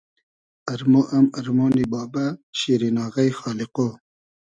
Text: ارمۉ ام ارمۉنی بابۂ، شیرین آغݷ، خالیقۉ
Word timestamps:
ارمۉ 0.71 0.93
ام 1.15 1.25
ارمۉنی 1.39 1.83
بابۂ، 1.91 2.25
شیرین 2.59 2.95
آغݷ، 3.05 3.27
خالیقۉ 3.39 3.75